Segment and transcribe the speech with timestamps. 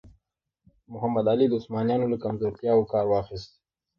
[0.93, 3.49] محمد علي د عثمانیانو له کمزورتیاوو کار واخیست.